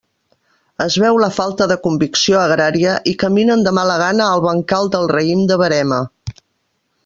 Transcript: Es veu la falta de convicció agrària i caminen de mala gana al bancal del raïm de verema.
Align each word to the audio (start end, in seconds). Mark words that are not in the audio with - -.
Es 0.85 0.95
veu 1.03 1.19
la 1.23 1.27
falta 1.35 1.67
de 1.71 1.77
convicció 1.83 2.39
agrària 2.45 2.95
i 3.13 3.15
caminen 3.25 3.63
de 3.69 3.75
mala 3.81 4.01
gana 4.05 4.31
al 4.31 4.45
bancal 4.49 4.93
del 4.97 5.07
raïm 5.15 5.47
de 5.53 5.63
verema. 5.67 6.05